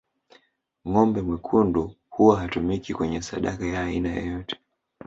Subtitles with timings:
[0.87, 4.59] Ngombe mwekundu huwa hatumiki kwenye sadaka ya aina yoyote